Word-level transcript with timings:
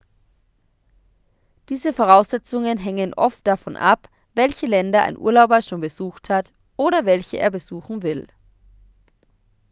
diese 1.69 1.93
voraussetzungen 1.93 2.79
hängen 2.79 3.13
oft 3.13 3.45
davon 3.45 3.77
ab 3.77 4.09
welche 4.33 4.65
länder 4.65 5.03
ein 5.03 5.15
urlauber 5.15 5.61
schon 5.61 5.79
besucht 5.79 6.29
hat 6.31 6.51
oder 6.75 7.05
welche 7.05 7.37
er 7.37 7.51
besuchen 7.51 8.01
will 8.01 8.25